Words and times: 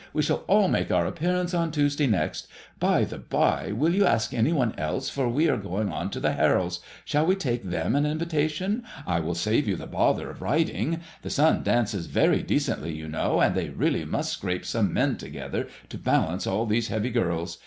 We 0.13 0.23
shall 0.23 0.43
all 0.47 0.67
make 0.67 0.89
our 0.89 1.05
appearance 1.05 1.53
on 1.53 1.69
Tuesday 1.69 2.07
next. 2.07 2.47
By 2.79 3.03
the 3.03 3.19
by^ 3.19 3.77
will 3.77 3.93
you 3.93 4.03
ask 4.03 4.33
any 4.33 4.51
one 4.51 4.73
else, 4.75 5.11
for 5.11 5.29
we 5.29 5.47
are 5.47 5.57
going 5.57 5.91
on 5.91 6.09
to 6.09 6.19
the 6.19 6.31
Harolds. 6.33 6.79
Shall 7.05 7.27
we 7.27 7.35
take 7.35 7.63
them 7.65 7.95
an 7.95 8.07
invitation? 8.07 8.81
It 9.07 9.23
will 9.23 9.35
save 9.35 9.67
you 9.67 9.75
the 9.75 9.85
bother 9.85 10.31
of 10.31 10.41
writing. 10.41 11.01
The 11.21 11.29
son 11.29 11.61
dances 11.61 12.07
very 12.07 12.41
decently, 12.41 12.95
you 12.95 13.07
know, 13.07 13.41
and 13.41 13.53
they 13.53 13.69
really 13.69 14.03
must 14.03 14.33
scrape 14.33 14.65
some 14.65 14.91
men 14.91 15.17
together 15.17 15.67
to 15.89 15.99
balance 15.99 16.47
all 16.47 16.65
these 16.65 16.87
heavy 16.87 17.11
girls. 17.11 17.59